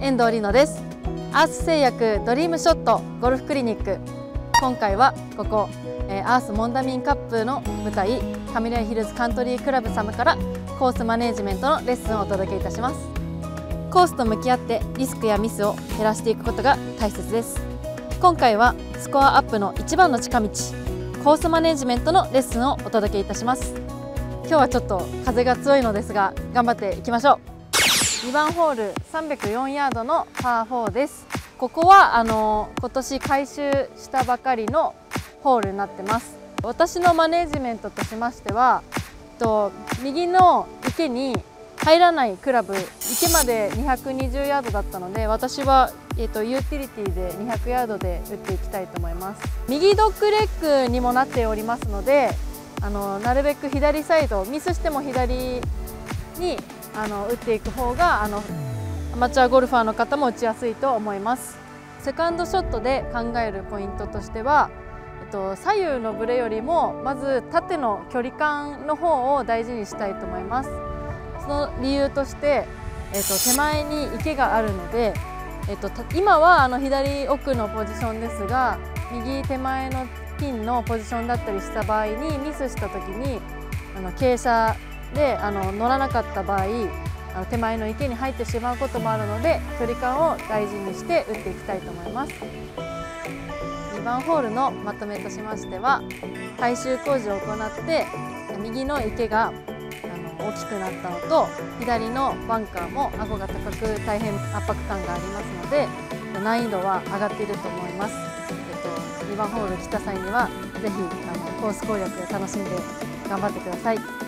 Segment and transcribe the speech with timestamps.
[0.00, 0.82] 遠藤里乃です。
[1.32, 3.98] アース製薬ドリームショットゴルフクリニック。
[4.60, 5.68] 今回はここ、
[6.08, 8.20] えー、アースモンダミンカップの舞台
[8.52, 10.36] カミラヒルズカントリークラブ様から
[10.78, 12.96] コースマネジメントのレッスンをお届けいたします。
[13.90, 17.60] コースと向き合ってリスクやミスを減らしていくことが大切です。
[18.20, 20.48] 今回はスコアアップの一番の近道
[21.22, 23.74] コースマネジメントのレッスンをお届けいたします。
[24.42, 27.57] 今日はちょっと風が強いのですが頑張っていきましょう。
[28.18, 31.24] 2番ホール304ヤードのパー4です。
[31.56, 34.96] ここはあの今年改修したばかりの
[35.44, 36.36] ホールになってます。
[36.64, 38.82] 私のマネジメントとしましては
[39.38, 39.70] と
[40.02, 41.36] 右の池に
[41.76, 49.42] 入らないクラブ池まで220ヤードだったので私は、えーと、ユーティリティで200ヤードで打っていきたいと思います。
[49.68, 52.30] 右ドッグレッグにもなっておりますので
[52.82, 55.60] あのなるべく左サイドミスしても左
[56.38, 56.58] に
[57.02, 58.42] あの打っていく方があの
[59.12, 61.58] アマチュアゴルファーの方も打ちやすいと思います。
[62.00, 64.70] セカンドショットで考えるポイントとしては、
[65.24, 70.70] えっと、左右のブレよりもまず縦の距離感の方を大事にしたいと思います。
[71.42, 72.66] その理由として、
[73.12, 75.14] えっと、手前に池があるので、
[75.68, 78.78] えっと、今はあの左奥のポジションですが
[79.12, 80.06] 右手前の
[80.38, 83.40] ピンのポジションだったりした場合にミスした時に
[83.96, 86.64] あの傾斜であの乗らなかった場合
[87.34, 92.32] あの手前の池に入ってしまうこともあるので距離感を大事にして打っていきたいと思います
[93.94, 96.02] 2番ホールのまとめとしましては
[96.58, 98.06] 改修工事を行って
[98.60, 99.50] 右の池があ
[100.42, 101.46] の大きくなったのと
[101.80, 105.88] 左のバンカーも顎が高く大変圧迫感がありますので
[106.42, 110.48] 難易度は上がっていると思います、えっと、2番ホール来た際には
[110.80, 112.70] 是非あのコース攻略楽しんで
[113.28, 114.27] 頑張ってください。